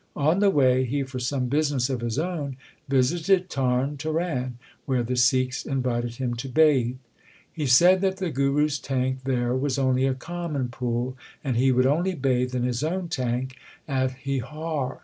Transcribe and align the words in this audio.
On 0.15 0.39
the 0.39 0.49
way 0.49 0.83
he 0.83 1.03
for 1.03 1.19
some 1.19 1.45
business 1.45 1.87
of 1.87 2.01
his 2.01 2.17
own 2.17 2.57
visited 2.89 3.51
Tarn 3.51 3.97
Taran, 3.97 4.53
where 4.87 5.03
the 5.03 5.15
Sikhs 5.15 5.63
invited 5.63 6.15
him 6.15 6.33
to 6.37 6.49
bathe. 6.49 6.95
He 7.53 7.67
said 7.67 8.01
that 8.01 8.17
the 8.17 8.31
Guru 8.31 8.65
s 8.65 8.79
tank 8.79 9.19
there 9.25 9.55
was 9.55 9.77
only 9.77 10.07
a 10.07 10.15
common 10.15 10.69
pool, 10.69 11.15
and 11.43 11.55
he 11.55 11.71
would 11.71 11.85
only 11.85 12.15
bathe 12.15 12.55
in 12.55 12.63
his 12.63 12.83
own 12.83 13.09
tank 13.09 13.57
at 13.87 14.23
Hehar. 14.25 14.97